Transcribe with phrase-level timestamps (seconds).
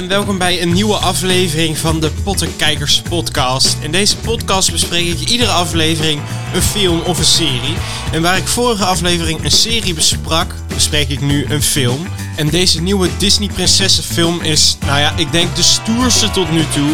[0.00, 3.76] En welkom bij een nieuwe aflevering van de Pottenkijkers podcast.
[3.80, 6.20] In deze podcast bespreek ik iedere aflevering
[6.54, 7.76] een film of een serie.
[8.12, 12.06] En waar ik vorige aflevering een serie besprak, bespreek ik nu een film.
[12.36, 16.90] En deze nieuwe Disney prinsessenfilm is, nou ja, ik denk de stoerste tot nu toe.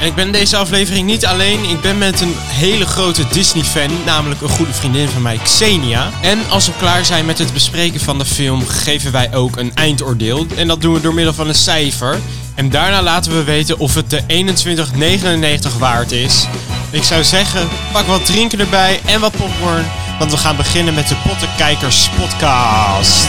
[0.00, 3.90] En ik ben deze aflevering niet alleen, ik ben met een hele grote Disney fan,
[4.06, 6.10] namelijk een goede vriendin van mij, Xenia.
[6.20, 9.74] En als we klaar zijn met het bespreken van de film, geven wij ook een
[9.74, 10.46] eindoordeel.
[10.56, 12.20] En dat doen we door middel van een cijfer.
[12.54, 14.22] En daarna laten we weten of het de
[15.70, 16.46] 21,99 waard is.
[16.90, 19.84] Ik zou zeggen, pak wat drinken erbij en wat popcorn.
[20.20, 23.28] Want we gaan beginnen met de Pottenkijkers podcast.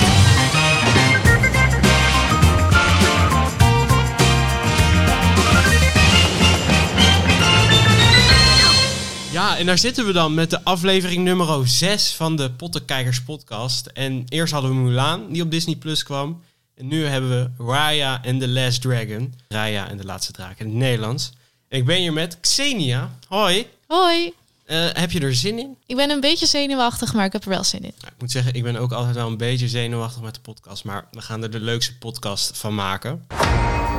[9.31, 13.85] Ja, en daar zitten we dan met de aflevering nummer 6 van de Pottenkijkers podcast.
[13.85, 16.43] En eerst hadden we Mulan, die op Disney Plus kwam.
[16.75, 19.33] En nu hebben we Raya and the Last Dragon.
[19.47, 21.31] Raya en de Laatste Draak in het Nederlands.
[21.67, 23.11] En ik ben hier met Xenia.
[23.27, 23.67] Hoi.
[23.87, 24.33] Hoi,
[24.71, 25.77] Eh, heb je er zin in?
[25.85, 27.93] ik ben een beetje zenuwachtig, maar ik heb er wel zin in.
[27.99, 30.83] Nou, ik moet zeggen, ik ben ook altijd wel een beetje zenuwachtig met de podcast.
[30.83, 33.27] Maar we gaan er de leukste podcast van maken.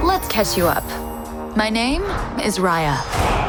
[0.05, 0.85] Let's catch you up.
[1.57, 2.01] My name
[2.43, 3.01] is Raya.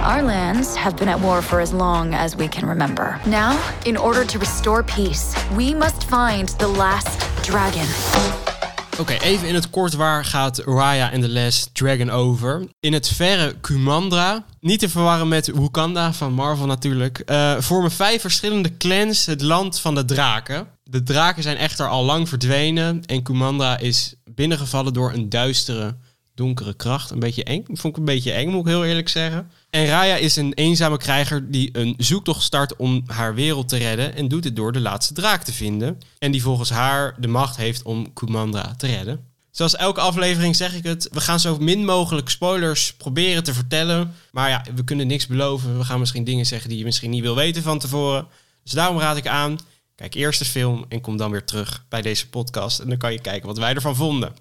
[0.03, 3.19] Our lands have been at war for as long as we can remember.
[3.25, 8.52] Now, in order to restore peace, we must find the last dragon.
[8.99, 12.67] Oké, even in het kort waar gaat Raya and the Last Dragon over?
[12.79, 18.21] In het verre Kumandra, niet te verwarren met Wakanda van Marvel natuurlijk, eh, vormen vijf
[18.21, 20.67] verschillende clans het land van de draken.
[20.83, 25.95] De draken zijn echter al lang verdwenen en Kumandra is binnengevallen door een duistere,
[26.35, 27.09] donkere kracht.
[27.09, 29.51] Een beetje eng, vond ik een beetje eng moet ik heel eerlijk zeggen.
[29.69, 34.15] En Raya is een eenzame krijger die een zoektocht start om haar wereld te redden
[34.15, 35.99] en doet dit door de laatste draak te vinden.
[36.19, 39.31] En die volgens haar de macht heeft om Kumandra te redden.
[39.51, 44.13] Zoals elke aflevering zeg ik het, we gaan zo min mogelijk spoilers proberen te vertellen.
[44.31, 45.77] Maar ja, we kunnen niks beloven.
[45.77, 48.27] We gaan misschien dingen zeggen die je misschien niet wil weten van tevoren.
[48.63, 49.59] Dus daarom raad ik aan,
[49.95, 52.79] kijk eerst de film en kom dan weer terug bij deze podcast.
[52.79, 54.33] En dan kan je kijken wat wij ervan vonden.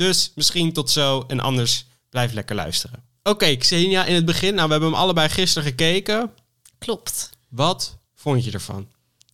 [0.00, 3.02] Dus misschien tot zo en anders blijf lekker luisteren.
[3.22, 6.30] Oké, Xenia, in het begin, nou we hebben hem allebei gisteren gekeken.
[6.78, 7.30] Klopt.
[7.48, 8.88] Wat vond je ervan?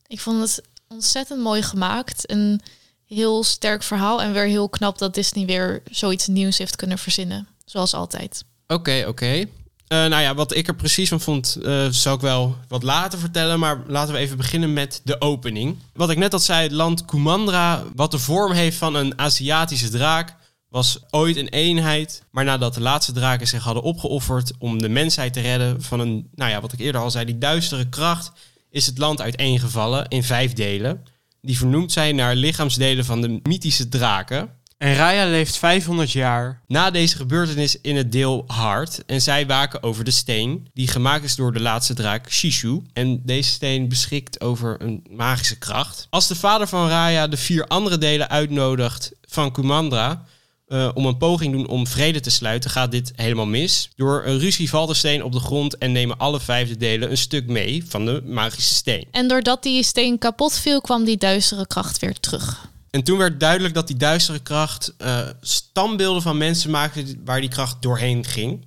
[0.06, 2.30] Ik vond het ontzettend mooi gemaakt.
[2.30, 2.60] Een
[3.04, 7.48] heel sterk verhaal en weer heel knap dat Disney weer zoiets nieuws heeft kunnen verzinnen.
[7.64, 8.44] Zoals altijd.
[8.66, 9.26] Oké, oké.
[9.26, 9.46] Eh,
[9.88, 13.58] nou ja, wat ik er precies van vond, eh zou ik wel wat later vertellen.
[13.58, 15.78] Maar laten we even beginnen met de opening.
[15.92, 19.88] Wat ik net al zei, het land Kumandra, wat de vorm heeft van een Aziatische
[19.88, 20.36] draak,
[20.76, 22.22] was ooit een eenheid.
[22.30, 26.28] Maar nadat de laatste draken zich hadden opgeofferd om de mensheid te redden van een,
[26.34, 28.32] nou ja, wat ik eerder al zei, die duistere kracht,
[28.70, 31.04] is het land uiteengevallen in vijf delen.
[31.40, 34.50] Die vernoemd zijn naar lichaamsdelen van de mythische draken.
[34.78, 39.04] En Raya leeft 500 jaar na deze gebeurtenis in het deel Hart.
[39.06, 42.82] En zij waken over de steen, die gemaakt is door de laatste draak Shishu.
[42.92, 46.06] En deze steen beschikt over een magische kracht.
[46.10, 50.24] Als de vader van Raya de vier andere delen uitnodigt van Kumandra...
[50.66, 53.90] eh, om een poging doen om vrede te sluiten, gaat dit helemaal mis.
[53.96, 57.16] Door een ruzie valt de steen op de grond en nemen alle vijfde delen een
[57.16, 59.06] stuk mee van de magische steen.
[59.10, 62.68] En doordat die steen kapot viel, kwam die duistere kracht weer terug.
[62.90, 67.50] En toen werd duidelijk dat die duistere kracht eh, standbeelden van mensen maakte waar die
[67.50, 68.64] kracht doorheen ging.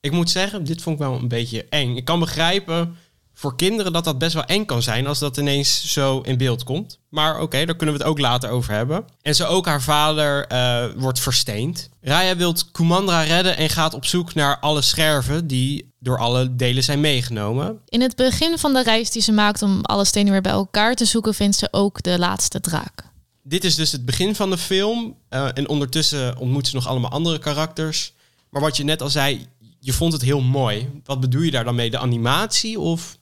[0.00, 1.96] Ik moet zeggen, dit vond ik wel een beetje eng.
[1.96, 2.96] Ik kan begrijpen
[3.34, 6.64] voor kinderen dat dat best wel eng kan zijn als dat ineens zo in beeld
[6.64, 6.98] komt.
[7.08, 9.04] Maar oké, daar kunnen we het ook later over hebben.
[9.22, 11.88] En zo ook haar vader eh, wordt versteend.
[12.00, 16.84] Raya wil Kumandra redden en gaat op zoek naar alle scherven die door alle delen
[16.84, 17.78] zijn meegenomen.
[17.88, 20.94] In het begin van de reis die ze maakt om alle stenen weer bij elkaar
[20.94, 23.12] te zoeken, vindt ze ook de laatste draak.
[23.42, 25.16] Dit is dus het begin van de film.
[25.28, 28.12] eh, en ondertussen ontmoet ze nog allemaal andere karakters.
[28.50, 29.46] Maar wat je net al zei,
[29.80, 31.00] je vond het heel mooi.
[31.04, 31.90] Wat bedoel je daar dan mee?
[31.90, 33.16] De animatie of...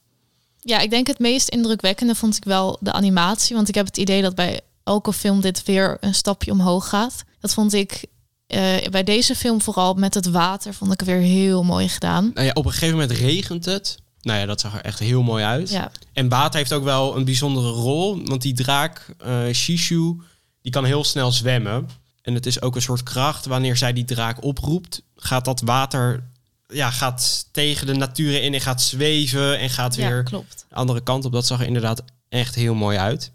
[0.65, 3.57] Ja, ik denk het meest indrukwekkende vond ik wel de animatie.
[3.57, 7.25] Want ik heb het idee dat bij elke film dit weer een stapje omhoog gaat.
[7.41, 8.05] Dat vond ik
[8.47, 12.31] eh, bij deze film vooral met het water vond ik weer heel mooi gedaan.
[12.35, 13.97] Nou ja, op een gegeven moment regent het.
[14.21, 15.71] Nou ja, dat zag er echt heel mooi uit.
[15.71, 18.21] Ja, En water heeft ook wel een bijzondere rol.
[18.25, 20.17] Want die draak, eh Shishu,
[20.63, 21.89] die kan heel snel zwemmen.
[22.23, 23.47] En het is ook een soort kracht.
[23.47, 26.31] Wanneer zij die draak oproept, gaat dat water...
[26.73, 30.65] Ja, gaat tegen de natuur in en gaat zweven en gaat weer ja klopt.
[30.69, 31.33] de andere kant op.
[31.33, 33.31] Dat zag er inderdaad echt heel mooi uit.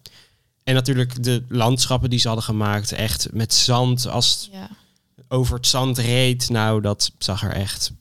[0.63, 2.91] En natuurlijk de landschappen die ze hadden gemaakt.
[2.91, 4.07] Echt met zand.
[4.07, 4.69] Als Ja.
[5.27, 6.49] over het zand reed.
[6.49, 7.91] Nou, dat zag er echt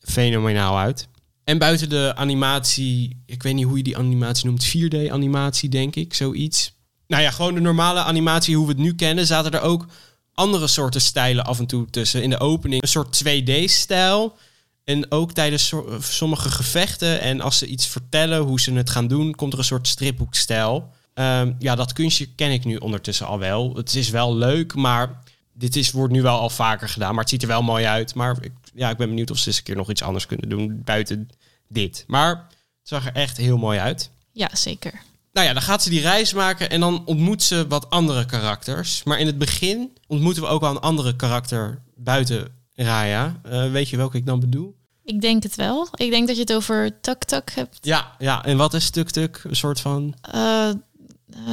[0.00, 1.08] fenomenaal uit.
[1.44, 6.14] En buiten de animatie, ik weet niet hoe je die animatie noemt, 4D-animatie denk ik,
[6.14, 6.72] zoiets.
[7.06, 9.86] Nou ja, gewoon de normale animatie hoe we het nu kennen, zaten er ook
[10.34, 12.22] andere soorten stijlen af en toe tussen.
[12.22, 14.36] In de opening een soort 2D-stijl.
[14.84, 19.08] En ook tijdens so- sommige gevechten en als ze iets vertellen hoe ze het gaan
[19.08, 20.90] doen, komt er een soort stripboekstijl.
[21.14, 23.74] Ehm, ja, dat kunstje ken ik nu ondertussen al wel.
[23.74, 25.22] Het is wel leuk, maar
[25.52, 27.10] dit is, wordt nu wel al vaker gedaan.
[27.10, 28.14] Maar het ziet er wel mooi uit.
[28.14, 30.48] Maar ik, ja, ik ben benieuwd of ze eens een keer nog iets anders kunnen
[30.48, 31.28] doen buiten
[31.68, 32.04] dit.
[32.06, 32.48] Maar het
[32.82, 34.10] zag er echt heel mooi uit.
[34.32, 35.02] Ja, zeker.
[35.32, 39.02] Nou ja, dan gaat ze die reis maken en dan ontmoet ze wat andere karakters.
[39.02, 43.40] Maar in het begin ontmoeten we ook wel een andere karakter buiten Raya.
[43.42, 44.76] Eh, weet je welke ik dan bedoel?
[45.04, 45.88] Ik denk het wel.
[45.94, 47.78] Ik denk dat je het over Tuk Tuk hebt.
[47.80, 48.44] Ja, ja.
[48.44, 49.40] En wat is Tuk Tuk?
[49.44, 50.14] Een soort van...
[50.20, 50.76] Eh, eh,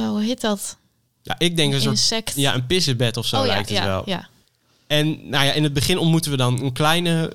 [0.08, 0.76] hoe heet dat?
[1.22, 1.94] Ja, ik denk een soort...
[1.94, 2.36] Insect.
[2.36, 4.02] Ja, een pissenbed of zo oh ja, lijkt het ja, wel.
[4.06, 4.28] ja.
[4.86, 7.26] En nou ja, in het begin ontmoeten we dan een kleine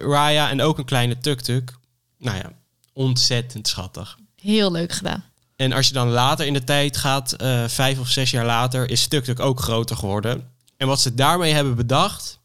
[0.00, 1.74] Raya en ook een kleine Tuk Tuk.
[2.18, 2.52] Nou ja,
[2.92, 4.18] ontzettend schattig.
[4.40, 5.24] Heel leuk gedaan.
[5.56, 7.36] En als je dan later in de tijd gaat,
[7.66, 10.50] vijf of zes jaar later, is Tuk Tuk ook groter geworden.
[10.76, 12.38] En wat ze daarmee hebben bedacht,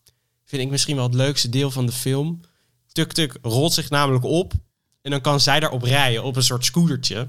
[0.51, 2.41] vind ik misschien wel het leukste deel van de film.
[2.91, 4.53] Tuk Tuk rolt zich namelijk op
[5.01, 7.27] en dan kan zij daarop rijden op een soort scootertje.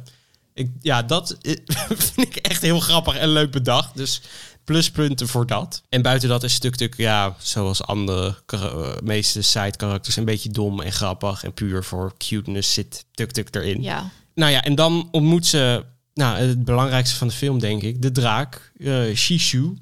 [0.54, 1.36] Ik, ja, dat
[2.12, 3.96] vind ik echt heel grappig en leuk bedacht.
[3.96, 4.20] Dus
[4.64, 5.82] pluspunten voor dat.
[5.88, 10.50] En buiten dat is Tuk Tuk, ja, zoals andere eh, meeste side characters, een beetje
[10.50, 11.44] dom en grappig.
[11.44, 13.82] En puur voor cuteness zit Tuk Tuk erin.
[13.82, 14.10] Ja.
[14.34, 15.84] Nou ja, en dan ontmoet ze,
[16.14, 19.76] nou, het belangrijkste van de film, denk ik, de draak, eh Shishu.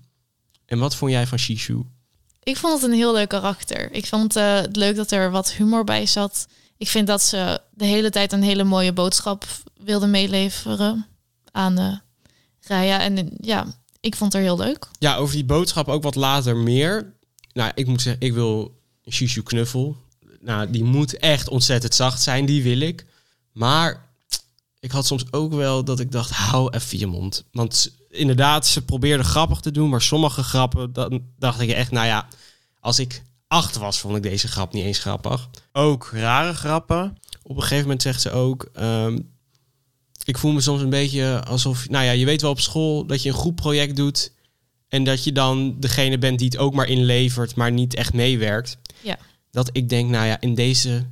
[0.67, 1.83] En wat vond jij van Shishu?
[2.43, 3.93] Ik vond het een heel leuk karakter.
[3.93, 6.47] Ik vond eh, het leuk dat er wat humor bij zat.
[6.77, 9.47] Ik vind dat ze de hele tijd een hele mooie boodschap
[9.77, 11.07] wilde meeleveren
[11.51, 11.97] aan eh
[12.61, 13.01] Raya.
[13.01, 13.67] En eh, ja,
[14.01, 14.89] ik vond het er heel leuk.
[14.99, 17.15] Ja, over die boodschap ook wat later meer.
[17.53, 19.97] Nou, ik moet zeggen, ik wil Shishu knuffel.
[20.41, 23.07] Nou, die moet echt ontzettend zacht zijn, die wil ik.
[23.53, 24.09] Maar
[24.81, 27.45] ik had soms ook wel dat ik dacht, hou even je mond.
[27.53, 32.07] Want inderdaad, ze probeerde grappig te doen, maar sommige grappen, dan dacht ik echt, nou
[32.07, 32.29] ja,
[32.81, 35.49] als ik acht was, vond ik deze grap niet eens grappig.
[35.73, 37.19] Ook rare grappen.
[37.43, 39.19] Op een gegeven moment zegt ze ook, ehm,
[40.25, 43.23] ik voel me soms een beetje alsof, nou ja, je weet wel op school dat
[43.23, 44.33] je een groepproject doet
[44.89, 48.79] en dat je dan degene bent die het ook maar inlevert, maar niet echt meewerkt.
[49.03, 49.19] Ja.
[49.51, 51.07] Dat ik denk, nou ja, in deze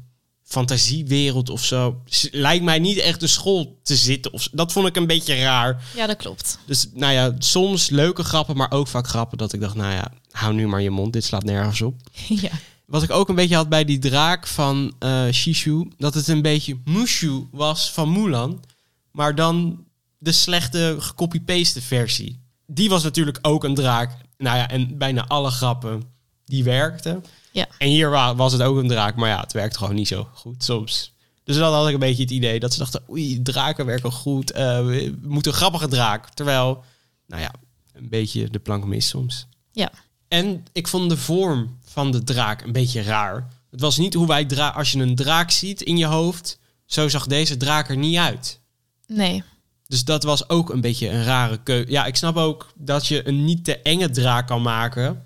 [0.49, 4.33] fantasiewereld of zo, lijkt mij niet echt de school te zitten.
[4.33, 5.83] Of, dat vond ik een beetje raar.
[5.95, 6.59] Ja, dat klopt.
[6.67, 10.13] Dus nou ja, soms leuke grappen, maar ook vaak grappen dat ik dacht, nou ja,
[10.31, 11.95] hou nu maar je mond, dit slaat nergens op.
[12.29, 12.51] ja.
[12.87, 16.43] Wat ik ook een beetje had bij die draak van eh Shishu, dat het een
[16.43, 18.65] beetje Mushu was van Mulan,
[19.13, 19.85] maar dan
[20.19, 22.41] de slechte gecopy-paste versie.
[22.67, 24.17] Die was natuurlijk ook een draak.
[24.39, 26.03] Nou ja, en bijna alle grappen
[26.45, 27.25] die werkten.
[27.59, 27.67] Ja.
[27.79, 30.29] En hier wa- was het ook een draak, maar ja, het werkt gewoon niet zo
[30.35, 31.13] goed soms.
[31.45, 34.51] Dus dan had ik een beetje het idee dat ze dachten, oei, draken werken goed,
[34.51, 36.29] eh, we moeten een grappige draak.
[36.35, 36.85] Terwijl,
[37.27, 37.53] nou ja,
[37.93, 39.47] een beetje de plank mis soms.
[39.73, 39.91] Ja.
[40.29, 43.49] En ik vond de vorm van de draak een beetje raar.
[43.71, 47.09] Het was niet hoe wij dra als je een draak ziet in je hoofd, zo
[47.09, 48.61] zag deze draak er niet uit.
[49.07, 49.43] Nee.
[49.87, 51.91] Dus dat was ook een beetje een rare keuze.
[51.91, 55.25] Ja, ik snap ook dat je een niet te enge draak kan maken.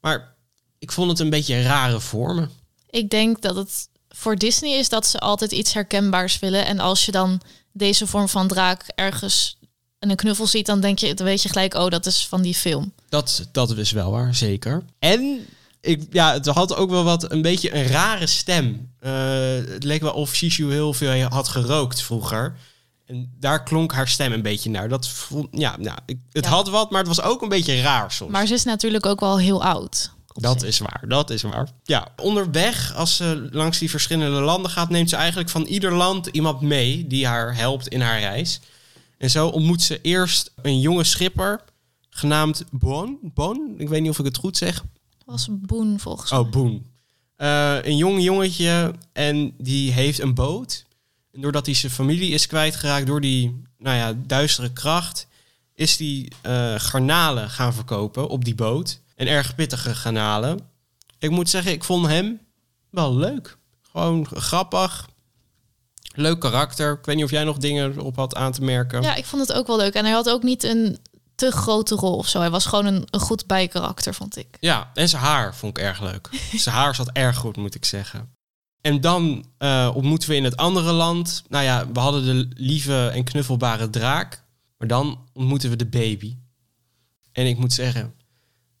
[0.00, 0.34] Maar
[0.78, 2.50] ik vond het een beetje rare vormen.
[2.90, 6.66] Ik denk dat het voor Disney is dat ze altijd iets herkenbaars willen.
[6.66, 7.40] En als je dan
[7.72, 9.58] deze vorm van draak ergens
[9.98, 12.42] in een knuffel ziet, dan denk je, dan weet je gelijk, oh, dat is van
[12.42, 12.92] die film.
[13.08, 14.82] Dat, dat is wel waar, zeker.
[14.98, 15.46] En
[15.80, 18.90] ik, ja, het had ook wel wat een beetje een rare stem.
[19.00, 19.12] Eh,
[19.68, 22.56] het leek wel of Shishu heel veel had gerookt vroeger.
[23.06, 24.88] En daar klonk haar stem een beetje naar.
[24.88, 26.50] Dat vond, ja, nou, ik, het Ja.
[26.50, 28.30] had wat, maar het was ook een beetje raar soms.
[28.32, 30.10] Maar ze is natuurlijk ook wel heel oud.
[30.40, 31.68] Dat is waar, dat is waar.
[31.84, 36.26] Ja, onderweg, als ze langs die verschillende landen gaat, neemt ze eigenlijk van ieder land
[36.26, 38.60] iemand mee die haar helpt in haar reis.
[39.18, 41.64] En zo ontmoet ze eerst een jonge schipper
[42.10, 43.18] genaamd Bon.
[43.22, 44.84] Bon, ik weet niet of ik het goed zeg.
[45.24, 46.40] was Boen volgens mij.
[46.40, 46.86] Oh, Boon.
[47.36, 50.84] Eh, een jong jongetje en die heeft een boot.
[51.32, 55.26] En doordat hij zijn familie is kwijtgeraakt door die nou ja, duistere kracht,
[55.74, 59.00] is die eh, garnalen gaan verkopen op die boot.
[59.18, 60.60] En erg pittige garnalen.
[61.18, 62.40] Ik moet zeggen, ik vond hem
[62.90, 63.56] wel leuk.
[63.90, 65.08] Gewoon grappig.
[66.14, 66.92] Leuk karakter.
[66.92, 69.02] Ik weet niet of jij nog dingen op had aan te merken.
[69.02, 69.94] Ja, ik vond het ook wel leuk.
[69.94, 70.98] En hij had ook niet een
[71.34, 72.38] te grote rol of zo.
[72.38, 74.56] Hij was gewoon een, een goed bijkarakter, vond ik.
[74.60, 76.28] Ja, en zijn haar vond ik erg leuk.
[76.54, 78.32] zijn haar zat erg goed, moet ik zeggen.
[78.80, 81.42] En dan eh, ontmoeten we in het andere land.
[81.48, 84.44] Nou ja, we hadden de lieve en knuffelbare draak.
[84.76, 86.36] Maar dan ontmoeten we de baby.
[87.32, 88.14] En ik moet zeggen,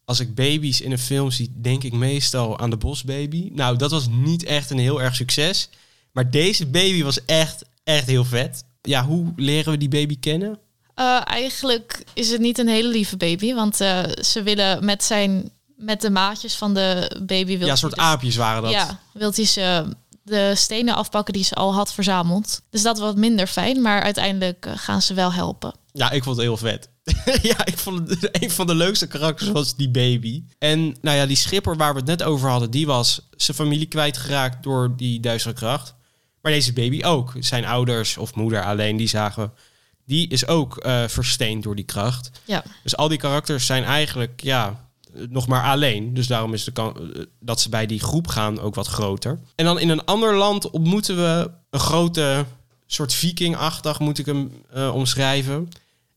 [0.08, 3.50] als ik baby's in een film zie, denk ik meestal aan de bosbaby.
[3.52, 5.68] Nou, dat was niet echt een heel erg succes.
[6.12, 8.64] Maar deze baby was echt, echt heel vet.
[8.82, 10.58] Ja, hoe leren we die baby kennen?
[10.94, 15.50] Eh, eigenlijk is het niet een hele lieve baby, want eh, ze willen met zijn
[15.76, 18.70] met de maatjes van de baby wil Ja, een soort dus- aapjes waren dat.
[18.70, 19.84] Ja, wil hij ze
[20.28, 22.60] de stenen afpakken die ze al had verzameld.
[22.70, 25.74] Dus dat was wat minder fijn, maar uiteindelijk eh, gaan ze wel helpen.
[25.92, 26.88] Ja, ik vond het heel vet.
[27.42, 30.44] ja, ik vond het een van de leukste karakters was die baby.
[30.58, 33.86] En nou ja, die schipper waar we het net over hadden, die was zijn familie
[33.86, 35.94] kwijtgeraakt door die duistere kracht.
[36.42, 37.32] Maar deze baby ook.
[37.38, 39.52] Zijn ouders of moeder alleen, die zagen,
[40.06, 42.30] die is ook eh versteend door die kracht.
[42.44, 44.87] Ja, Dus al die karakters zijn eigenlijk, ja,
[45.28, 46.14] nog maar alleen.
[46.14, 46.98] Dus daarom is de kans
[47.40, 49.38] dat ze bij die groep gaan ook wat groter.
[49.54, 52.44] En dan in een ander land ontmoeten we een grote
[52.86, 55.68] soort vikingachtig, moet ik hem eh, omschrijven.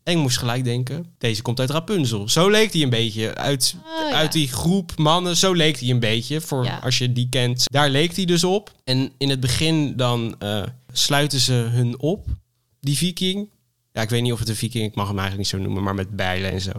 [0.04, 2.30] En ik moest gelijk denken, deze komt uit Rapunzel.
[2.30, 3.36] Zo leek hij een beetje.
[3.36, 3.76] Uit,
[4.10, 4.16] ja.
[4.16, 6.42] uit die groep mannen, zo leek hij een beetje.
[6.42, 6.80] Voor Ja.
[6.84, 7.64] als je die kent.
[7.72, 8.72] Daar leek hij dus op.
[8.84, 12.28] En in het begin dan eh, sluiten ze hun op,
[12.80, 13.50] die viking.
[13.92, 15.84] Ja, ik weet niet of het een viking, ik mag hem eigenlijk niet zo noemen,
[15.84, 16.72] maar met bijlen en zo.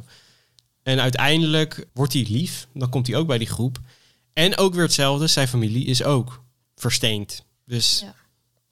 [0.82, 2.66] En uiteindelijk wordt hij lief.
[2.74, 3.80] Dan komt hij ook bij die groep.
[4.32, 6.42] En ook weer hetzelfde, zijn familie is ook
[6.74, 7.44] versteend.
[7.66, 8.14] Dus Ja.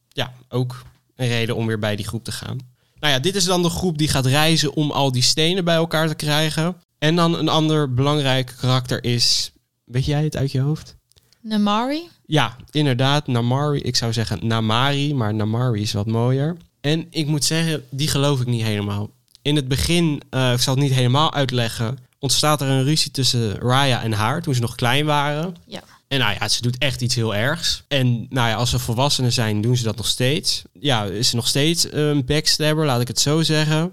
[0.09, 0.83] ja, ook
[1.17, 2.59] een reden om weer bij die groep te gaan.
[3.01, 5.75] Nou ja, dit is dan de groep die gaat reizen om al die stenen bij
[5.75, 6.77] elkaar te krijgen.
[6.99, 9.53] En dan een ander belangrijk karakter is...
[9.85, 10.97] Weet jij het uit je hoofd?
[11.41, 12.09] Namari.
[12.27, 13.81] Ja, inderdaad, Namari.
[13.81, 16.57] Ik zou zeggen Namari, maar Namari is wat mooier.
[16.81, 19.11] En ik moet zeggen, die geloof ik niet helemaal.
[19.43, 23.59] In het begin, eh, ik zal het niet helemaal uitleggen, ontstaat er een ruzie tussen
[23.59, 25.57] Raya en haar toen ze nog klein waren.
[25.67, 25.83] Ja.
[26.09, 27.83] En nou ja, ze doet echt iets heel ergs.
[27.89, 30.63] En nou ja, als ze volwassenen zijn, doen ze dat nog steeds.
[30.73, 33.93] Ja, is ze nog steeds een backstabber, laat ik het zo zeggen.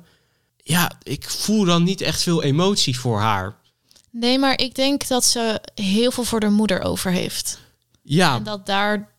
[0.63, 3.55] Ja, ik voel dan niet echt veel emotie voor haar.
[4.11, 7.59] Nee, maar ik denk dat ze heel veel voor de moeder over heeft.
[8.01, 9.09] Ja, En dat daar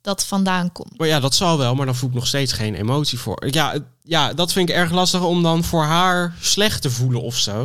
[0.00, 0.98] dat vandaan komt.
[0.98, 3.46] Maar ja, dat zal wel, maar dan voel ik nog steeds geen emotie voor.
[3.50, 3.74] Ja,
[4.08, 7.56] ja, dat vind ik erg lastig om dan voor haar slecht te voelen of zo.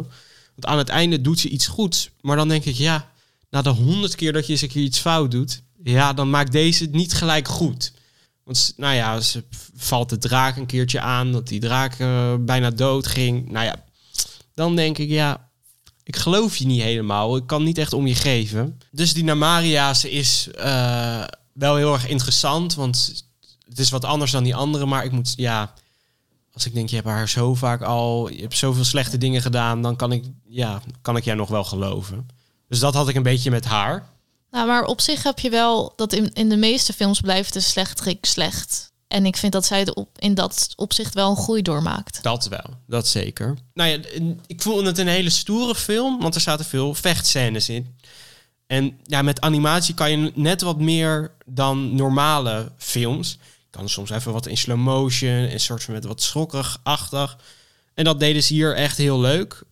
[0.55, 2.09] Want aan het einde doet ze iets goeds.
[2.21, 3.11] Maar dan denk ik, ja,
[3.49, 5.61] na de honderd keer dat je eens een keer iets fout doet...
[5.83, 7.93] ja, dan maakt deze het niet gelijk goed.
[8.43, 9.43] Want, nou ja, ze
[9.75, 11.31] valt de draak een keertje aan...
[11.31, 13.51] dat die draak eh, bijna dood ging.
[13.51, 13.75] Nou ja,
[14.53, 15.49] dan denk ik, ja,
[16.03, 17.35] ik geloof je niet helemaal.
[17.35, 18.79] Ik kan niet echt om je geven.
[18.91, 21.23] Dus die Namaria, ze is eh,
[21.53, 22.75] wel heel erg interessant.
[22.75, 23.25] Want
[23.67, 24.85] het is wat anders dan die andere.
[24.85, 25.73] Maar ik moet, ja...
[26.53, 28.29] Als ik denk, je hebt haar zo vaak al...
[28.29, 29.81] Je hebt zoveel slechte dingen gedaan.
[29.81, 32.27] Dan kan ik, ja, kan ik jij nog wel geloven.
[32.67, 34.05] Dus dat had ik een beetje met haar.
[34.51, 37.59] Nou, maar op zich heb je wel dat in, in de meeste films blijft de
[37.59, 38.91] slechterik slecht.
[39.07, 42.23] En ik vind dat zij er op, in dat opzicht wel een groei doormaakt.
[42.23, 43.57] Dat wel, dat zeker.
[43.73, 43.97] Nou ja,
[44.47, 47.97] ik vond het een hele stoere film, want er zaten veel vechtscènes in.
[48.67, 53.37] En ja, met animatie kan je net wat meer dan normale films.
[53.73, 57.37] Kan soms even wat in slow motion, een soort van met wat schokkerig-achtig.
[57.93, 59.63] En dat deden ze hier echt heel leuk.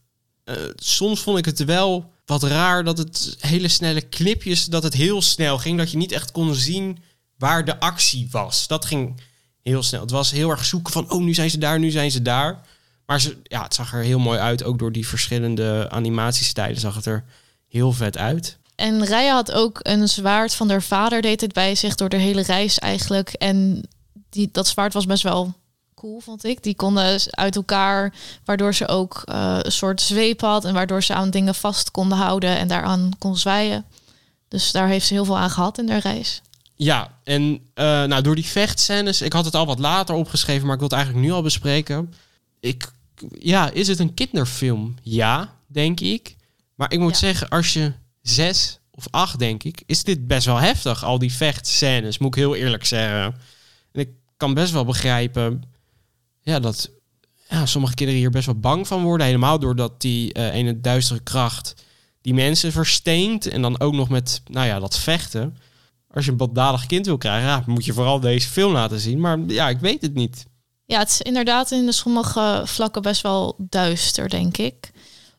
[0.44, 4.94] Eh, soms vond ik het wel wat raar dat het hele snelle clipjes, dat het
[4.94, 5.78] heel snel ging.
[5.78, 6.98] Dat je niet echt kon zien
[7.38, 8.68] waar de actie was.
[8.68, 9.22] Dat ging
[9.62, 10.02] heel snel.
[10.02, 12.62] Het was heel erg zoeken van, oh, nu zijn ze daar, nu zijn ze daar.
[13.06, 14.64] Maar ze, ja, het zag er heel mooi uit.
[14.64, 17.24] Ook door die verschillende animatiestijlen zag het er
[17.68, 18.58] heel vet uit.
[18.76, 22.18] En Raya had ook een zwaard van haar vader, deed het bij zich door de
[22.18, 23.30] hele reis eigenlijk.
[23.30, 23.88] En
[24.32, 25.54] die, dat zwaard was best wel
[25.96, 26.64] cool, vond ik.
[26.64, 28.14] Die konden uit elkaar,
[28.46, 32.18] waardoor ze ook eh, een soort zweep had en waardoor ze aan dingen vast konden
[32.18, 33.86] houden en daaraan kon zwaaien.
[34.48, 36.42] Dus daar heeft ze heel veel aan gehad in haar reis.
[36.76, 40.74] Ja, en eh, nou, door die vechtscènes, ik had het al wat later opgeschreven, maar
[40.74, 42.14] ik wil het eigenlijk nu al bespreken.
[42.60, 42.92] Ik,
[43.40, 44.96] ja, is het een kinderfilm?
[45.02, 46.36] Ja, denk ik.
[46.76, 47.18] Maar ik moet Ja.
[47.18, 51.04] zeggen, als je zes of acht, denk ik, is dit best wel heftig.
[51.04, 53.36] Al die vechtscènes, moet ik heel eerlijk zeggen.
[54.42, 55.64] Kan best wel begrijpen
[56.42, 56.90] ja, dat
[57.50, 59.26] ja, sommige kinderen hier best wel bang van worden.
[59.26, 61.74] Helemaal doordat die eh ene duistere kracht
[62.22, 63.48] die mensen versteent.
[63.48, 65.58] En dan ook nog met, nou ja, dat vechten.
[66.14, 69.20] Als je een baldadig kind wil krijgen, moet je vooral deze film laten zien.
[69.20, 70.46] Maar ja, ik weet het niet.
[70.86, 74.92] Ja, het is inderdaad in de sommige vlakken best wel duister, denk ik.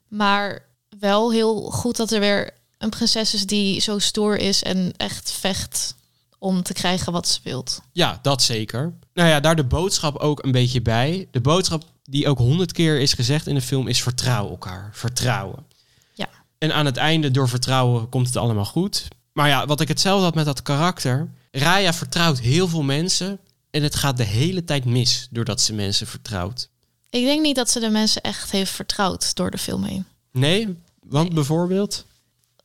[0.09, 0.65] Maar
[0.99, 5.33] wel heel goed dat er weer een prinses is die zo stoer is en echt
[5.33, 5.95] vecht
[6.43, 7.83] om te krijgen wat ze wilt.
[7.93, 8.93] Ja, dat zeker.
[9.15, 11.29] Nou ja, daar de boodschap ook een beetje bij.
[11.31, 14.91] De boodschap die ook honderd keer is gezegd in de film is vertrouw elkaar.
[14.93, 15.67] Vertrouwen.
[16.15, 16.29] Ja.
[16.59, 19.09] En aan het einde, door vertrouwen, komt het allemaal goed.
[19.33, 21.29] Maar ja, wat ik hetzelfde had met dat karakter.
[21.51, 23.39] Raya vertrouwt heel veel mensen.
[23.71, 26.69] En het gaat de hele tijd mis doordat ze mensen vertrouwt.
[27.11, 30.05] Ik denk niet dat ze de mensen echt heeft vertrouwd door de film heen.
[30.33, 32.05] Nee, want bijvoorbeeld...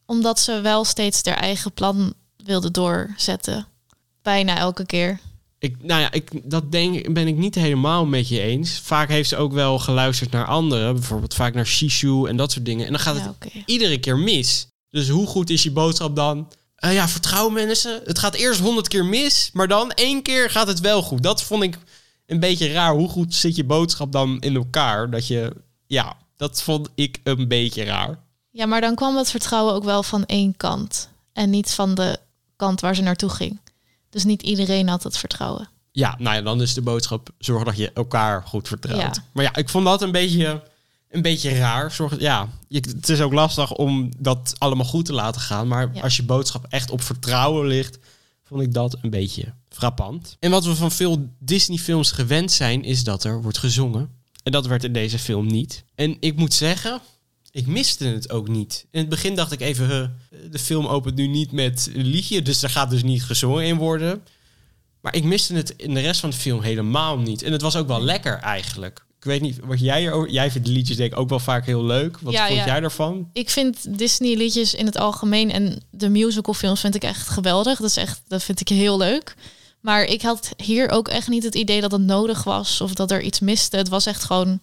[0.06, 2.14] Omdat ze wel steeds haar eigen plan
[2.48, 3.66] wilde doorzetten.
[4.22, 5.20] Bijna elke keer.
[5.60, 8.80] Ik, nou ja, ik, dat denk, ben ik niet helemaal met je eens.
[8.80, 10.94] Vaak heeft ze ook wel geluisterd naar anderen.
[10.94, 12.86] Bijvoorbeeld vaak naar Shishu en dat soort dingen.
[12.86, 14.68] En dan gaat het Ja, iedere keer mis.
[14.90, 16.52] Dus hoe goed is je boodschap dan?
[16.76, 18.02] Eh, ja, vertrouw mensen.
[18.06, 21.24] Het gaat eerst honderd keer mis, maar dan één keer gaat het wel goed.
[21.24, 21.78] Dat vond ik
[22.26, 22.94] een beetje raar.
[22.94, 25.10] Hoe goed zit je boodschap dan in elkaar?
[25.10, 25.56] Dat je,
[25.88, 28.20] ja, dat vond ik een beetje raar.
[28.52, 31.10] Ja, maar dan kwam het vertrouwen ook wel van één kant.
[31.34, 32.20] En niet van de
[32.58, 33.60] kant waar ze naartoe ging.
[34.10, 35.70] Dus niet iedereen had het vertrouwen.
[35.92, 39.16] Ja, nou ja, dan is de boodschap: zorg dat je elkaar goed vertrouwt.
[39.16, 39.24] Ja.
[39.32, 40.64] Maar ja, ik vond dat een beetje,
[41.10, 41.92] een beetje raar.
[41.92, 45.68] Zorg, ja, je, het is ook lastig om dat allemaal goed te laten gaan.
[45.68, 46.02] Maar Ja.
[46.02, 47.98] als je boodschap echt op vertrouwen ligt,
[48.44, 50.36] vond ik dat een beetje frappant.
[50.40, 54.10] En wat we van veel Disney-films gewend zijn, is dat er wordt gezongen.
[54.44, 55.84] En dat werd in deze film niet.
[55.96, 57.02] En ik moet zeggen,
[57.52, 58.86] ik miste het ook niet.
[58.92, 60.08] In het begin dacht ik even, huh,
[60.52, 63.78] de film opent nu niet met een liedje, dus er gaat dus niet gezongen in
[63.78, 64.24] worden.
[65.02, 67.42] Maar ik miste het in de rest van de film helemaal niet.
[67.44, 69.06] En het was ook wel lekker eigenlijk.
[69.18, 70.30] Ik weet niet wat jij erover...
[70.30, 72.20] Jij vindt de liedjes denk ik ook wel vaak heel leuk.
[72.20, 72.66] Wat Ja, vond ja.
[72.66, 73.30] jij daarvan?
[73.34, 77.80] Ik vind Disney liedjes in het algemeen en de musicalfilms vind ik echt geweldig.
[77.80, 79.36] Dat is echt, dat vind ik heel leuk.
[79.82, 83.12] Maar ik had hier ook echt niet het idee dat het nodig was of dat
[83.12, 83.78] er iets miste.
[83.78, 84.60] Het was echt gewoon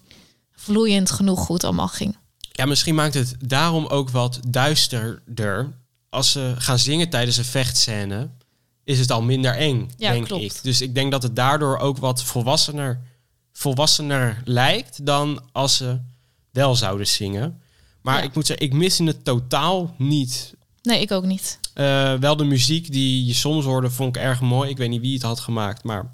[0.56, 2.16] vloeiend genoeg hoe het allemaal ging.
[2.56, 5.72] Ja, misschien maakt het daarom ook wat duisterder.
[6.08, 8.28] Als ze gaan zingen tijdens een vechtscène,
[8.84, 10.42] is het al minder eng, Ja, denk klopt.
[10.42, 10.62] ik.
[10.62, 13.00] Dus ik denk dat het daardoor ook wat volwassener,
[13.52, 15.98] volwassener lijkt dan als ze
[16.50, 17.60] wel zouden zingen.
[18.02, 18.22] Maar Ja.
[18.22, 20.54] ik moet zeggen, ik mis het totaal niet.
[20.82, 21.58] Nee, ik ook niet.
[21.74, 24.70] Eh, wel de muziek die je soms hoorde, vond ik erg mooi.
[24.70, 26.10] Ik weet niet wie het had gemaakt, maar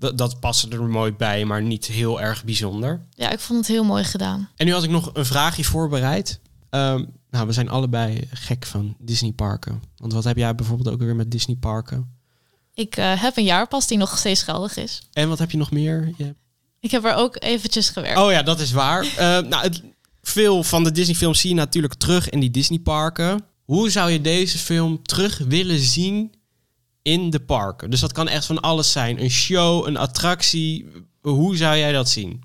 [0.00, 3.06] dat, dat paste er mooi bij, maar niet heel erg bijzonder.
[3.14, 4.48] Ja, ik vond het heel mooi gedaan.
[4.56, 6.40] En nu had ik nog een vraagje voorbereid.
[6.70, 9.82] Ehm, nou, we zijn allebei gek van Disney parken.
[9.96, 12.18] Want wat heb jij bijvoorbeeld ook weer met Disney parken?
[12.74, 15.02] Ik eh, heb een jaarpas die nog steeds geldig is.
[15.12, 16.12] En wat heb je nog meer?
[16.16, 16.38] Je hebt-
[16.80, 18.18] Ik heb er ook eventjes gewerkt.
[18.18, 19.02] Oh ja, dat is waar.
[19.02, 19.82] Eh, nou, het,
[20.22, 23.44] veel van de Disney films zie je natuurlijk terug in die Disney parken.
[23.64, 26.32] Hoe zou je deze film terug willen zien
[27.02, 27.90] in de parken?
[27.90, 29.22] Dus dat kan echt van alles zijn.
[29.22, 30.86] Een show, een attractie.
[31.20, 32.42] Hoe zou jij dat zien?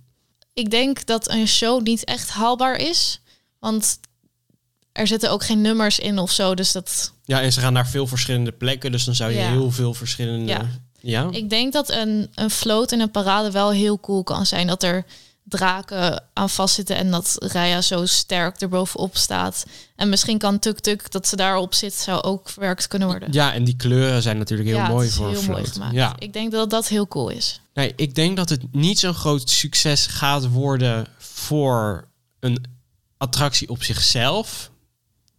[0.53, 3.21] Ik denk dat een show niet echt haalbaar is.
[3.59, 3.99] Want
[4.91, 6.55] er zitten ook geen nummers in of zo.
[6.55, 7.13] Dus dat.
[7.23, 8.91] Ja, en ze gaan naar veel verschillende plekken.
[8.91, 9.49] Dus dan zou je Ja.
[9.49, 10.45] heel veel verschillende...
[10.51, 10.69] Ja.
[11.01, 11.27] ja?
[11.31, 14.67] Ik denk dat een, een float in een parade wel heel cool kan zijn.
[14.67, 15.05] Dat er
[15.47, 19.65] draken aan vastzitten en dat Raya zo sterk erbovenop staat.
[19.95, 23.31] En misschien kan Tuk Tuk, dat ze daarop zit, zou ook verwerkt kunnen worden.
[23.31, 25.65] Ja, en die kleuren zijn natuurlijk heel Ja, mooi voor een heel mooi.
[25.91, 27.61] Ja, Ik denk dat dat heel cool is.
[27.73, 32.07] nee, ik denk dat het niet zo'n groot succes gaat worden voor
[32.39, 32.63] een
[33.17, 34.71] attractie op zichzelf.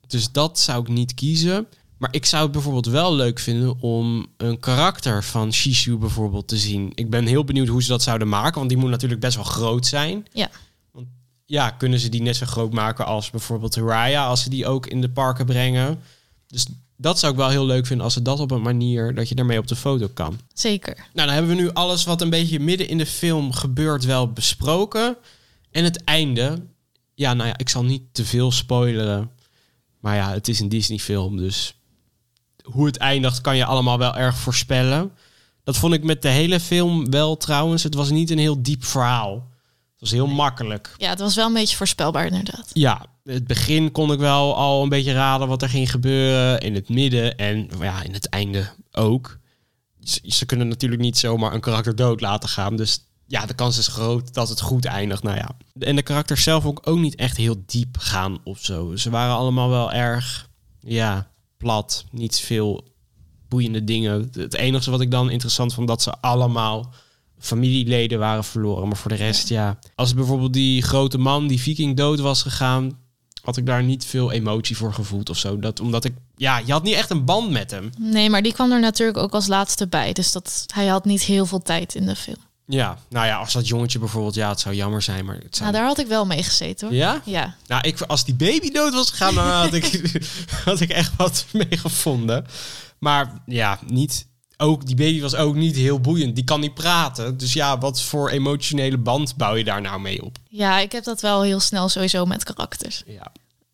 [0.07, 1.67] Dus dat zou ik niet kiezen.
[1.97, 6.57] Maar ik zou het bijvoorbeeld wel leuk vinden om een karakter van Shishu bijvoorbeeld te
[6.57, 6.93] zien.
[6.95, 9.45] Ik ben heel benieuwd hoe ze dat zouden maken, want die moet natuurlijk best wel
[9.45, 10.27] groot zijn.
[10.33, 10.51] Ja.
[10.91, 11.07] Want
[11.47, 14.87] ja, kunnen ze die net zo groot maken als bijvoorbeeld Raya, als ze die ook
[14.87, 16.01] in de parken brengen.
[16.47, 19.29] Dus dat zou ik wel heel leuk vinden als ze dat op een manier dat
[19.29, 20.41] je daarmee op de foto kan.
[20.55, 20.95] Zeker.
[20.97, 24.33] Nou, dan hebben we nu alles wat een beetje midden in de film gebeurt wel
[24.33, 25.17] besproken.
[25.71, 26.63] En het einde.
[27.15, 29.31] Ja, nou ja, ik zal niet te veel spoileren.
[30.01, 31.75] Maar ja, het is een Disney film, dus
[32.67, 35.13] hoe het eindigt kan je allemaal wel erg voorspellen.
[35.65, 37.83] Dat vond ik met de hele film wel trouwens.
[37.83, 39.35] Het was niet een heel diep verhaal.
[39.91, 40.95] Het was heel makkelijk.
[40.97, 42.71] Ja, het was wel een beetje voorspelbaar inderdaad.
[42.73, 46.61] Ja, het begin kon ik wel al een beetje raden wat er ging gebeuren.
[46.61, 49.39] In het midden en ja, in het einde ook.
[50.03, 52.77] Ze, ze kunnen natuurlijk niet zomaar een karakter dood laten gaan.
[52.77, 55.23] Dus ja, de kans is groot dat het goed eindigt.
[55.23, 55.51] Nou ja.
[55.79, 58.97] En de karakters zelf ook, ook niet echt heel diep gaan of zo.
[58.97, 60.49] Ze waren allemaal wel erg,
[60.81, 61.31] ja,
[61.67, 62.05] plat.
[62.11, 62.85] Niet veel
[63.49, 64.31] boeiende dingen.
[64.33, 66.93] Het enige wat ik dan interessant vond, dat ze allemaal
[67.39, 68.89] familieleden waren verloren.
[68.89, 69.79] Maar voor de rest, ja.
[69.95, 72.99] Als bijvoorbeeld die grote man, die viking, dood was gegaan...
[73.43, 75.59] had ik daar niet veel emotie voor gevoeld of zo.
[75.59, 76.13] Dat, omdat ik...
[76.37, 77.91] Ja, je had niet echt een band met hem.
[77.99, 80.13] Nee, maar die kwam er natuurlijk ook als laatste bij.
[80.13, 82.46] Dus dat, hij had niet heel veel tijd in de film.
[82.67, 84.35] Ja, nou ja, als dat jongetje bijvoorbeeld...
[84.35, 85.35] Ja, het zou jammer zijn, maar...
[85.35, 85.71] Het zou...
[85.71, 86.97] Nou, daar had ik wel mee gezeten hoor.
[86.97, 87.21] Ja?
[87.25, 87.55] Ja.
[87.67, 90.19] Nou, ik, als die baby dood was gegaan, dan had ik,
[90.65, 92.47] had ik echt wat mee gevonden.
[92.99, 94.27] Maar ja, niet.
[94.57, 96.35] Ook, die baby was ook niet heel boeiend.
[96.35, 97.37] Die kan niet praten.
[97.37, 100.37] Dus ja, wat voor emotionele band bouw je daar nou mee op?
[100.49, 103.03] ja, ik heb dat wel heel snel sowieso met karakters.
[103.07, 103.33] Ja.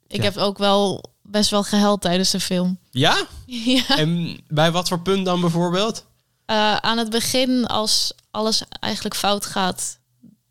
[0.08, 0.22] Ik Ja.
[0.22, 2.78] heb ook wel best wel gehuild tijdens de film.
[2.90, 3.26] Ja?
[3.46, 3.96] ja.
[3.98, 6.04] En bij wat voor punt dan bijvoorbeeld?
[6.46, 9.98] Eh, aan het begin, als alles eigenlijk fout gaat,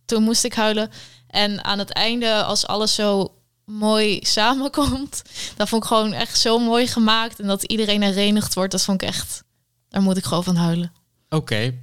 [0.06, 0.91] toen moest ik huilen.
[1.28, 5.22] En aan het einde, als alles zo mooi samenkomt,
[5.58, 7.39] dat vond ik gewoon echt zo mooi gemaakt.
[7.39, 9.44] En dat iedereen herenigd wordt, dat vond ik echt,
[9.89, 10.94] daar moet ik gewoon van huilen.
[11.30, 11.74] Oké.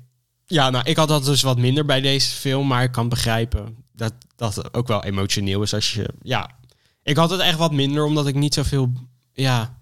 [0.47, 3.77] Ja, nou, ik had dat dus wat minder bij deze film, maar ik kan begrijpen
[3.93, 6.57] dat dat ook wel emotioneel is als je, ja.
[7.03, 8.93] Ik had het echt wat minder, omdat ik niet zoveel
[9.33, 9.79] ja,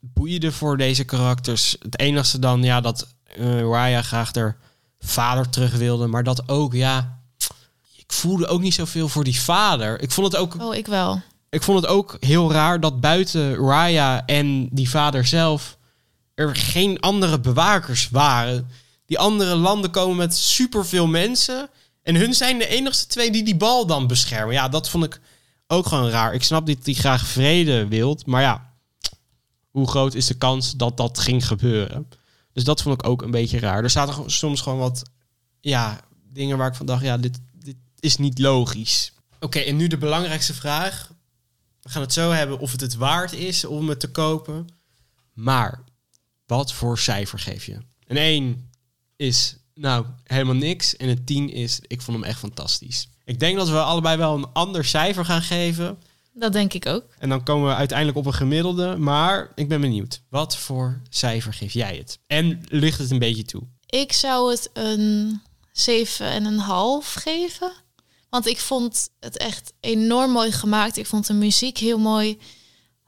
[0.00, 1.76] boeide voor deze karakters.
[1.78, 4.56] Het enigste dan, ja, dat uh, Raya graag haar
[4.98, 6.06] vader terug wilde.
[6.06, 7.20] Maar dat ook, ja,
[7.96, 10.00] ik voelde ook niet zoveel voor die vader.
[10.00, 10.56] Ik vond het ook...
[10.60, 11.22] Oh, ik wel.
[11.50, 15.78] Ik vond het ook heel raar dat buiten Raya en die vader zelf
[16.34, 18.70] er geen andere bewakers waren.
[19.06, 21.70] Die andere landen komen met superveel mensen.
[22.02, 24.54] En hun zijn de enigste twee die die bal dan beschermen.
[24.54, 25.20] Ja, dat vond ik
[25.66, 26.34] ook gewoon raar.
[26.34, 28.26] Ik snap dat hij graag vrede wilt.
[28.26, 28.72] Maar ja,
[29.70, 32.08] hoe groot is de kans dat dat ging gebeuren?
[32.56, 33.82] Dus dat vond ik ook een beetje raar.
[33.82, 35.02] Er zaten soms gewoon wat
[35.60, 36.00] ja,
[36.32, 39.12] dingen waar ik van dacht, ja, dit, dit is niet logisch.
[39.40, 41.12] Oké, en nu de belangrijkste vraag.
[41.82, 44.66] We gaan het zo hebben of het het waard is om het te kopen.
[45.32, 45.84] Maar
[46.46, 47.78] wat voor cijfer geef je?
[48.06, 48.70] Een 1
[49.16, 50.96] is nou helemaal niks.
[50.96, 53.08] En een 10 is, ik vond hem echt fantastisch.
[53.24, 55.98] Ik denk dat we allebei wel een ander cijfer gaan geven.
[56.38, 57.04] Dat denk ik ook.
[57.18, 58.96] En dan komen we uiteindelijk op een gemiddelde.
[58.96, 60.22] Maar ik ben benieuwd.
[60.28, 62.18] Wat voor cijfer geef jij het?
[62.26, 63.62] En ligt het een beetje toe?
[63.86, 67.72] Ik zou het een 7,5 geven.
[68.30, 70.96] Want ik vond het echt enorm mooi gemaakt.
[70.96, 72.38] Ik vond de muziek heel mooi.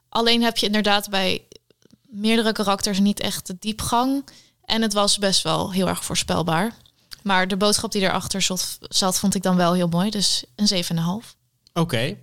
[0.09, 1.47] Alleen heb je inderdaad bij
[2.03, 4.29] meerdere karakters niet echt de diepgang.
[4.65, 6.75] En het was best wel heel erg voorspelbaar.
[7.23, 10.11] Maar de boodschap die erachter zat, zat vond ik dan wel heel mooi.
[10.11, 10.85] Dus een
[11.23, 11.37] 7,5.
[11.73, 12.17] Oké.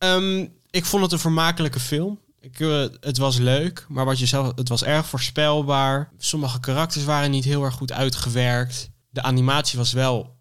[0.00, 2.20] Ehm, ik vond het een vermakelijke film.
[2.40, 6.12] Ik, uh, het was leuk, maar wat je zelf, het was erg voorspelbaar.
[6.18, 8.90] Sommige karakters waren niet heel erg goed uitgewerkt.
[9.10, 10.36] De animatie was wel,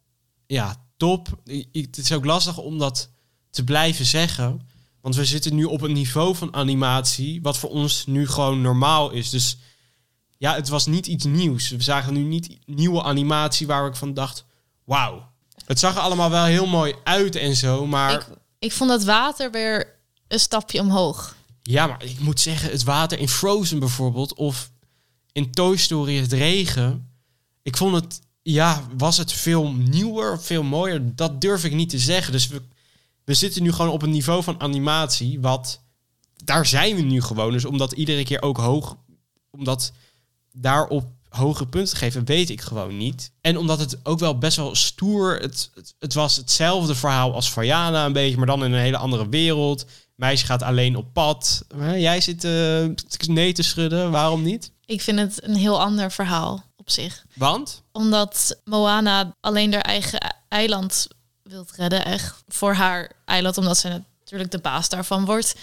[0.46, 1.42] ja, top.
[1.72, 3.12] het is ook lastig om dat
[3.50, 4.68] te blijven zeggen.
[5.02, 9.12] Want we zitten nu op een niveau van animatie wat voor ons nu gewoon normaal
[9.12, 9.30] is.
[9.30, 9.58] Dus
[10.38, 11.70] ja, het was niet iets nieuws.
[11.70, 14.46] We zagen nu niet nieuwe animatie waar ik van dacht,
[14.84, 15.32] wauw.
[15.66, 18.28] Het zag er allemaal wel heel mooi uit en zo, maar...
[18.60, 21.36] ik vond het water weer een stapje omhoog.
[21.62, 24.34] Ja, maar ik moet zeggen, het water in Frozen bijvoorbeeld...
[24.34, 24.72] of
[25.32, 27.08] in Toy Story het regen...
[27.62, 31.16] Ik vond het, ja, was het veel nieuwer, veel mooier?
[31.16, 32.32] Dat durf ik niet te zeggen.
[32.32, 32.62] Dus we,
[33.24, 35.40] we zitten nu gewoon op een niveau van animatie...
[35.40, 35.82] wat,
[36.44, 37.52] daar zijn we nu gewoon.
[37.52, 38.98] Dus omdat iedere keer ook hoog...
[39.50, 39.92] omdat
[40.52, 43.32] daarop hoge punten geven, weet ik gewoon niet.
[43.42, 45.40] En omdat het ook wel best wel stoer...
[45.40, 48.38] Het, het, was hetzelfde verhaal als Vajana een beetje...
[48.38, 49.86] maar dan in een hele andere wereld.
[50.16, 51.66] Meisje gaat alleen op pad.
[51.96, 52.86] Jij zit uh,
[53.28, 54.12] nee te schudden.
[54.12, 54.72] Waarom niet?
[54.86, 57.26] Ik vind het een heel ander verhaal op zich.
[57.36, 57.84] Want?
[57.92, 61.08] Omdat Moana alleen haar eigen eiland
[61.44, 62.06] wilt redden.
[62.06, 65.56] Echt voor haar eiland, omdat ze natuurlijk de baas daarvan wordt.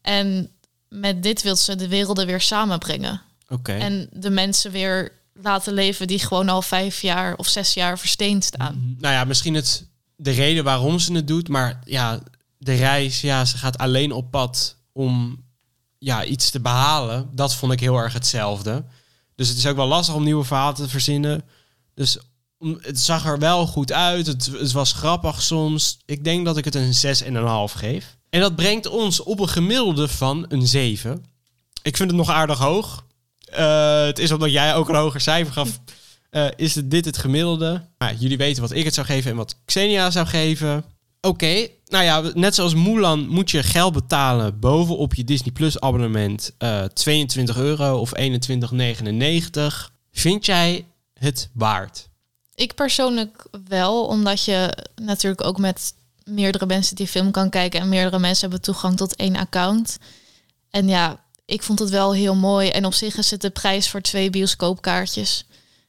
[0.00, 0.50] En
[0.88, 3.22] met dit wil ze de werelden weer samenbrengen.
[3.64, 8.44] En de mensen weer laten leven die gewoon al vijf jaar of zes jaar versteend
[8.44, 8.74] staan.
[8.74, 9.00] Mhm.
[9.00, 12.20] Nou ja, misschien het, de reden waarom ze het doet, maar ja,
[12.58, 15.44] de reis, ja, ze gaat alleen op pad om
[15.98, 17.30] ja, iets te behalen.
[17.32, 18.84] Dat vond ik heel erg hetzelfde.
[19.34, 21.44] Dus het is ook wel lastig om nieuwe verhalen te verzinnen.
[21.94, 22.18] Dus
[22.80, 24.26] het zag er wel goed uit.
[24.26, 25.98] Het, het was grappig soms.
[26.04, 26.94] Ik denk dat ik het een
[27.72, 28.16] 6,5 geef.
[28.30, 31.24] En dat brengt ons op een gemiddelde van een 7.
[31.82, 33.03] Ik vind het nog aardig hoog.
[33.58, 35.80] Uh, het is omdat jij ook een hoger cijfer gaf.
[36.30, 37.86] Uh, is dit het gemiddelde?
[37.98, 40.84] Nou, jullie weten wat ik het zou geven en wat Xenia zou geven.
[41.20, 46.54] Oké, nou ja, net zoals Mulan moet je geld betalen bovenop je Disney Plus abonnement.
[46.58, 49.90] Uh, eh, 22 euro of 21,99.
[50.12, 50.86] Vind jij
[51.18, 52.08] het waard?
[52.54, 57.88] Ik persoonlijk wel, omdat je natuurlijk ook met meerdere mensen die film kan kijken en
[57.88, 59.98] meerdere mensen hebben toegang tot één account.
[60.70, 62.68] En ja, ik vond het wel heel mooi.
[62.68, 65.46] En op zich is het de prijs voor twee bioscoopkaartjes.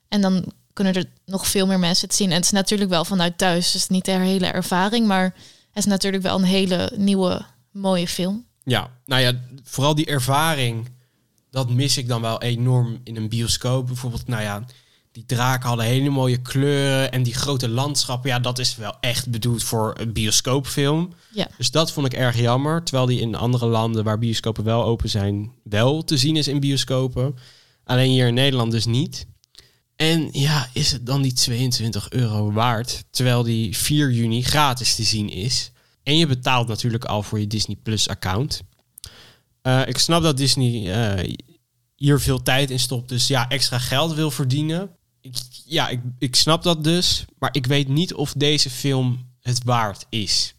[0.07, 2.29] En dan kunnen er nog veel meer mensen het zien.
[2.29, 3.71] En het is natuurlijk wel vanuit thuis.
[3.71, 5.07] Dus niet de hele ervaring.
[5.07, 8.45] Maar het is natuurlijk wel een hele nieuwe, mooie film.
[8.63, 10.89] Ja, nou ja, vooral die ervaring.
[11.49, 13.87] Dat mis ik dan wel enorm in een bioscoop.
[13.87, 14.65] Bijvoorbeeld, nou ja,
[15.15, 18.29] die draken hadden hele mooie kleuren en die grote landschappen.
[18.29, 21.13] Ja, dat is wel echt bedoeld voor een bioscoopfilm.
[21.33, 21.47] Ja.
[21.57, 22.83] Dus dat vond ik erg jammer.
[22.83, 26.59] Terwijl die in andere landen waar bioscopen wel open zijn, wel te zien is in
[26.59, 27.35] bioscopen.
[27.83, 29.27] Alleen hier in Nederland dus niet.
[29.95, 33.03] En ja, is het dan die 22 euro waard?
[33.09, 35.71] Terwijl die 4 juni gratis te zien is.
[36.03, 38.61] En je betaalt natuurlijk al voor je Disney Plus account.
[39.63, 41.35] Uh, ik snap dat Disney uh,
[41.95, 43.09] hier veel tijd in stopt.
[43.09, 44.95] Dus ja, extra geld wil verdienen
[45.65, 47.25] ja, ik, ik snap dat dus.
[47.39, 50.53] Maar ik weet niet of deze film het waard is.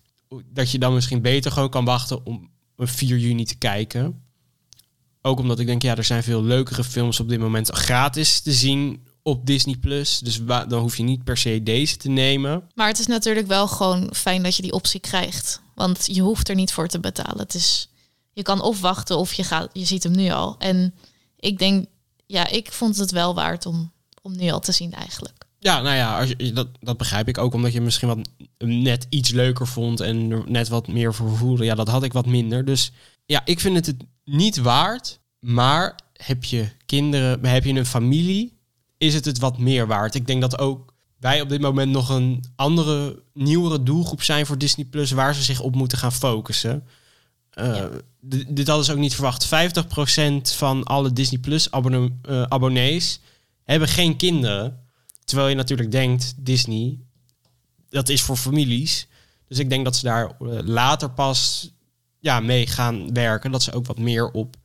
[0.44, 4.22] Dat je dan misschien beter gewoon kan wachten om een 4 juni te kijken.
[5.22, 8.52] Ook omdat ik denk, ja, er zijn veel leukere films op dit moment gratis te
[8.52, 10.18] zien op Disney Plus.
[10.18, 12.62] Dus dan hoef je niet per se deze te nemen.
[12.74, 15.60] Maar het is natuurlijk wel gewoon fijn dat je die optie krijgt.
[15.74, 17.38] Want je hoeft er niet voor te betalen.
[17.38, 17.88] Het is
[18.36, 20.56] je kan of wachten of je, gaat, je ziet hem nu al.
[20.58, 20.94] En
[21.36, 21.86] ik denk,
[22.26, 23.92] ja, ik vond het wel waard om,
[24.26, 25.46] om nu al te zien eigenlijk.
[25.58, 27.54] Ja, nou ja, als je, dat, dat begrijp ik ook.
[27.54, 31.64] Omdat je misschien wat net iets leuker vond en er net wat meer voor voelde.
[31.64, 32.64] Ja, dat had ik wat minder.
[32.64, 32.92] Dus
[33.26, 35.20] ja, ik vind het het niet waard.
[35.38, 38.52] Maar heb je kinderen, heb je een familie,
[38.98, 40.14] is het het wat meer waard.
[40.14, 44.58] Ik denk dat ook wij op dit moment nog een andere, nieuwere doelgroep zijn voor
[44.58, 46.84] Disney Plus, waar ze zich op moeten gaan focussen.
[47.54, 47.84] Uh,
[48.48, 49.46] Dit hadden ze ook niet verwacht.
[49.46, 53.20] 50% van alle Disney Plus abonne uh, abonnees
[53.72, 54.80] hebben geen kinderen.
[55.24, 56.98] Terwijl je natuurlijk denkt, Disney,
[57.88, 59.06] dat is voor families.
[59.48, 61.70] Dus ik denk dat ze daar uh, later pas
[62.20, 63.50] ja, mee gaan werken.
[63.50, 64.56] Dat ze ook wat meer op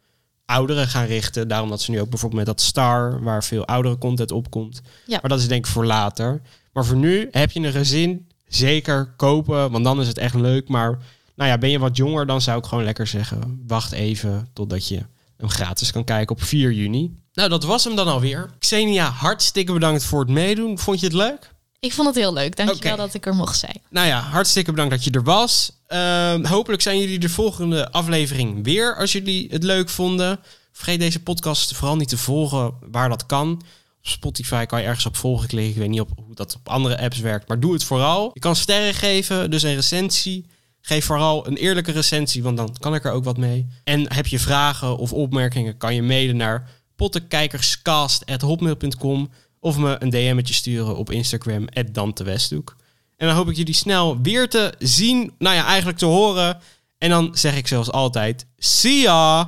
[0.45, 1.47] ouderen gaan richten.
[1.47, 4.81] Daarom dat ze nu ook bijvoorbeeld met dat Star, waar veel oudere content op komt.
[5.05, 5.17] Ja.
[5.21, 6.41] Maar dat is denk ik voor later.
[6.73, 10.67] Maar voor nu heb je een gezin, zeker kopen, want dan is het echt leuk.
[10.67, 10.97] Maar
[11.35, 14.87] nou ja, ben je wat jonger, dan zou ik gewoon lekker zeggen, wacht even totdat
[14.87, 15.05] je
[15.37, 17.20] hem gratis kan kijken op 4 juni.
[17.33, 18.49] Nou, dat was hem dan alweer.
[18.59, 20.79] Xenia, hartstikke bedankt voor het meedoen.
[20.79, 21.51] Vond je het leuk?
[21.79, 22.55] Ik vond het heel leuk.
[22.55, 23.05] Dankjewel okay.
[23.05, 23.81] dat ik er mocht zijn.
[23.89, 25.71] Nou ja, hartstikke bedankt dat je er was.
[25.87, 30.39] Uh, hopelijk zijn jullie de volgende aflevering weer als jullie het leuk vonden.
[30.71, 33.51] Vergeet deze podcast vooral niet te volgen waar dat kan.
[33.99, 35.71] Op Spotify kan je ergens op volgen klikken.
[35.73, 38.31] Ik weet niet op hoe dat op andere apps werkt, maar doe het vooral.
[38.33, 40.45] Je kan sterren geven, dus een recensie.
[40.81, 43.67] Geef vooral een eerlijke recensie, want dan kan ik er ook wat mee.
[43.83, 46.69] En heb je vragen of opmerkingen, kan je mailen naar
[47.01, 52.75] pottenkijkerscast.hotmail.com of me een DM'tje sturen op Instagram, @dantewesthoek.
[53.17, 56.59] En dan hoop ik jullie snel weer te zien, nou ja, eigenlijk te horen.
[56.97, 59.47] En dan zeg ik zoals altijd, see ya!